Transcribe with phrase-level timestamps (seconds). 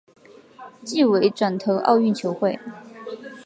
[0.83, 2.59] 季尾转投澳洲球会。